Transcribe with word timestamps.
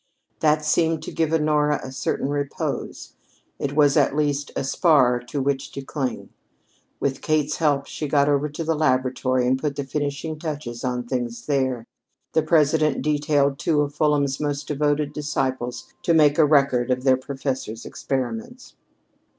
That 0.39 0.65
seemed 0.65 1.03
to 1.03 1.11
give 1.11 1.31
Honora 1.31 1.79
a 1.83 1.91
certain 1.91 2.29
repose 2.29 3.13
it 3.59 3.75
was 3.75 3.95
at 3.95 4.15
least 4.15 4.49
a 4.55 4.63
spar 4.63 5.19
to 5.27 5.39
which 5.39 5.71
to 5.73 5.83
cling. 5.83 6.29
With 6.99 7.21
Kate's 7.21 7.57
help 7.57 7.85
she 7.85 8.07
got 8.07 8.27
over 8.27 8.49
to 8.49 8.63
the 8.63 8.73
laboratory 8.73 9.45
and 9.45 9.59
put 9.59 9.75
the 9.75 9.83
finishing 9.83 10.39
touches 10.39 10.83
on 10.83 11.03
things 11.03 11.45
there. 11.45 11.85
The 12.33 12.41
President 12.41 13.03
detailed 13.03 13.59
two 13.59 13.81
of 13.81 13.93
Fulham's 13.93 14.39
most 14.39 14.67
devoted 14.67 15.13
disciples 15.13 15.93
to 16.01 16.15
make 16.15 16.39
a 16.39 16.45
record 16.45 16.89
of 16.89 17.03
their 17.03 17.15
professor's 17.17 17.85
experiments. 17.85 18.73